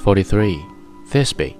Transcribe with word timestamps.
43. 0.00 0.64
Thisbe. 1.10 1.56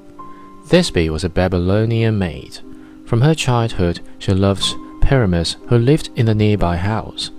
Thisbe 0.66 1.10
was 1.10 1.24
a 1.24 1.28
Babylonian 1.28 2.18
maid. 2.18 2.60
From 3.04 3.20
her 3.20 3.34
childhood, 3.34 4.00
she 4.18 4.32
loved 4.32 4.64
Pyramus, 5.02 5.56
who 5.68 5.76
lived 5.76 6.08
in 6.16 6.26
the 6.26 6.34
nearby 6.34 6.76
house. 6.76 7.30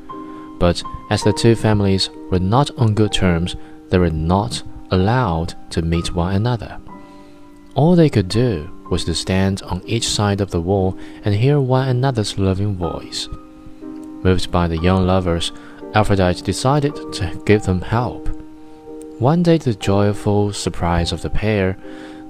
But 0.60 0.84
as 1.10 1.24
the 1.24 1.34
two 1.34 1.56
families 1.56 2.10
were 2.30 2.40
not 2.40 2.70
on 2.78 2.94
good 2.94 3.12
terms, 3.12 3.56
they 3.90 3.98
were 3.98 4.12
not 4.12 4.62
allowed 4.92 5.56
to 5.72 5.82
meet 5.82 6.14
one 6.14 6.36
another. 6.36 6.80
All 7.74 7.96
they 7.96 8.10
could 8.10 8.28
do 8.28 8.70
was 8.92 9.06
to 9.06 9.16
stand 9.16 9.64
on 9.64 9.82
each 9.86 10.08
side 10.08 10.40
of 10.40 10.52
the 10.52 10.62
wall 10.62 10.98
and 11.24 11.34
hear 11.34 11.60
one 11.60 11.88
another's 11.88 12.38
loving 12.38 12.76
voice. 12.76 13.28
Moved 13.82 14.52
by 14.52 14.68
the 14.68 14.78
young 14.78 15.08
lovers, 15.08 15.52
Aphrodite 15.96 16.44
decided 16.44 16.94
to 17.14 17.42
give 17.46 17.64
them 17.64 17.82
help. 17.82 18.31
One 19.22 19.44
day, 19.44 19.60
to 19.60 19.74
the 19.74 19.80
joyful 19.80 20.52
surprise 20.52 21.12
of 21.12 21.22
the 21.22 21.30
pair, 21.30 21.78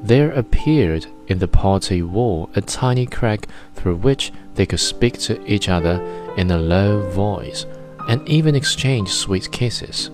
there 0.03 0.29
appeared 0.31 1.05
in 1.29 1.39
the 1.39 1.47
party 1.47 2.01
wall 2.01 2.49
a 2.53 2.59
tiny 2.59 3.05
crack 3.05 3.47
through 3.75 3.95
which 3.95 4.33
they 4.55 4.65
could 4.65 4.81
speak 4.81 5.17
to 5.19 5.41
each 5.49 5.69
other 5.69 6.03
in 6.35 6.51
a 6.51 6.57
low 6.57 7.09
voice 7.11 7.65
and 8.09 8.27
even 8.27 8.55
exchange 8.55 9.07
sweet 9.07 9.49
kisses. 9.53 10.09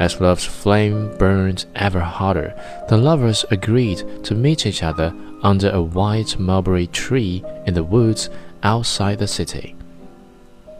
As 0.00 0.18
love's 0.18 0.46
flame 0.46 1.14
burned 1.18 1.66
ever 1.74 2.00
hotter, 2.00 2.54
the 2.88 2.96
lovers 2.96 3.44
agreed 3.50 4.24
to 4.24 4.34
meet 4.34 4.64
each 4.64 4.82
other 4.82 5.12
under 5.42 5.68
a 5.68 5.82
white 5.82 6.38
mulberry 6.38 6.86
tree 6.86 7.44
in 7.66 7.74
the 7.74 7.84
woods 7.84 8.30
outside 8.62 9.18
the 9.18 9.28
city. 9.28 9.76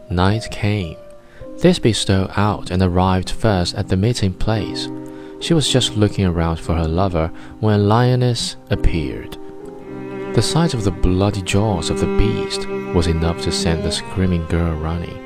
Night 0.09 0.49
came. 0.49 0.97
Thisbe 1.59 1.95
stole 1.95 2.29
out 2.35 2.69
and 2.69 2.83
arrived 2.83 3.31
first 3.31 3.73
at 3.73 3.87
the 3.87 3.97
meeting 3.97 4.31
place. 4.31 4.87
She 5.39 5.55
was 5.55 5.67
just 5.67 5.97
looking 5.97 6.25
around 6.25 6.59
for 6.59 6.75
her 6.75 6.87
lover 6.87 7.31
when 7.59 7.79
a 7.79 7.83
lioness 7.83 8.57
appeared. 8.69 9.37
The 10.35 10.41
sight 10.43 10.75
of 10.75 10.83
the 10.83 10.91
bloody 10.91 11.41
jaws 11.41 11.89
of 11.89 11.99
the 11.99 12.17
beast 12.17 12.67
was 12.93 13.07
enough 13.07 13.41
to 13.41 13.51
send 13.51 13.83
the 13.83 13.91
screaming 13.91 14.45
girl 14.45 14.75
running, 14.75 15.17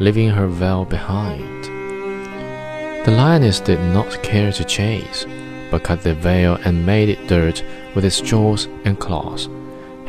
leaving 0.00 0.30
her 0.30 0.48
veil 0.48 0.84
behind. 0.84 1.64
The 3.06 3.12
lioness 3.12 3.60
did 3.60 3.78
not 3.92 4.24
care 4.24 4.50
to 4.50 4.64
chase, 4.64 5.24
but 5.70 5.84
cut 5.84 6.02
the 6.02 6.14
veil 6.14 6.58
and 6.64 6.84
made 6.84 7.08
it 7.08 7.28
dirt 7.28 7.62
with 7.94 8.04
its 8.04 8.20
jaws 8.20 8.64
and 8.84 8.98
claws. 8.98 9.48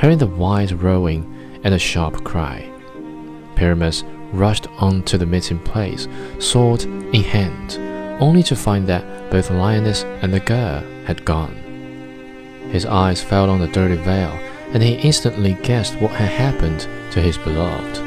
Hearing 0.02 0.18
the 0.18 0.26
white 0.26 0.72
roaring 0.72 1.60
and 1.64 1.76
a 1.76 1.80
sharp 1.80 2.24
cry, 2.24 2.68
Pyramus 3.56 4.04
rushed 4.38 4.68
on 4.80 5.04
to 5.04 5.18
the 5.18 5.26
meeting 5.26 5.60
place, 5.60 6.08
sword 6.40 6.84
in 6.84 7.24
hand, 7.24 7.78
only 8.22 8.44
to 8.44 8.56
find 8.56 8.88
that 8.88 9.32
both 9.32 9.48
the 9.48 9.54
lioness 9.54 10.04
and 10.22 10.34
the 10.34 10.40
girl 10.40 10.84
had 11.06 11.26
gone. 11.26 11.56
His 12.72 12.86
eyes 12.86 13.22
fell 13.22 13.50
on 13.50 13.60
the 13.60 13.68
dirty 13.68 13.96
veil, 13.96 14.32
and 14.74 14.82
he 14.82 14.96
instantly 14.96 15.54
guessed 15.64 15.96
what 16.02 16.12
had 16.12 16.30
happened 16.30 16.88
to 17.12 17.22
his 17.22 17.38
beloved. 17.38 17.98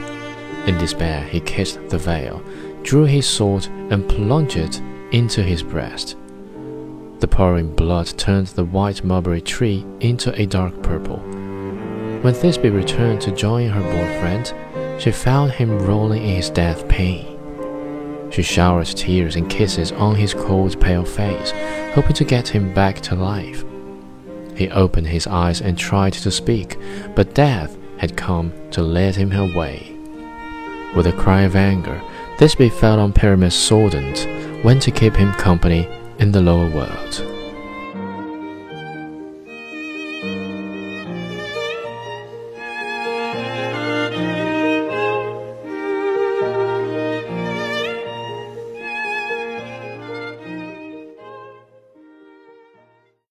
In 0.69 0.77
despair, 0.79 1.23
he 1.23 1.41
kissed 1.41 1.89
the 1.89 1.99
veil, 1.99 2.43
drew 2.83 3.05
his 3.05 3.27
sword 3.27 3.67
and 3.91 4.09
plunged 4.09 4.57
it 4.57 4.81
into 5.13 5.43
his 5.43 5.63
breast. 5.63 6.17
The 7.21 7.29
pouring 7.29 7.75
blood 7.75 8.07
turned 8.19 8.49
the 8.49 8.65
white 8.65 9.03
mulberry 9.03 9.41
tree 9.41 9.85
into 10.01 10.33
a 10.41 10.47
dark 10.47 10.83
purple. 10.83 11.19
When 12.21 12.35
Thisbe 12.35 12.73
returned 12.73 13.21
to 13.23 13.33
join 13.33 13.69
her 13.69 13.83
boyfriend, 13.83 14.53
she 14.99 15.11
found 15.11 15.53
him 15.53 15.79
rolling 15.79 16.23
in 16.23 16.37
his 16.37 16.51
death 16.51 16.89
pain. 16.89 17.39
She 18.31 18.43
showered 18.43 18.87
tears 18.87 19.37
and 19.37 19.49
kisses 19.49 19.93
on 19.93 20.17
his 20.17 20.35
cold, 20.35 20.81
pale 20.81 21.05
face, 21.05 21.53
hoping 21.95 22.15
to 22.15 22.25
get 22.25 22.49
him 22.49 22.75
back 22.75 23.01
to 23.03 23.15
life. 23.15 23.65
He 24.57 24.69
opened 24.71 25.07
his 25.07 25.27
eyes 25.27 25.61
and 25.61 25.79
tried 25.79 26.13
to 26.15 26.31
speak, 26.31 26.77
but 27.15 27.35
death 27.35 27.77
had 27.99 28.17
come 28.17 28.53
to 28.73 28.83
lead 28.83 29.17
him 29.17 29.33
away. 29.33 29.95
With 30.95 31.07
a 31.07 31.13
cry 31.13 31.43
of 31.43 31.57
anger, 31.57 32.03
Thisbe 32.39 32.71
fell 32.73 32.99
on 33.01 33.13
Pyramus' 33.13 33.55
sword 33.55 33.95
and 33.95 34.65
went 34.65 34.83
to 34.83 34.91
keep 34.91 35.15
him 35.15 35.33
company 35.35 35.89
in 36.19 36.33
the 36.33 36.43
lower 36.43 36.69
world. 36.71 37.38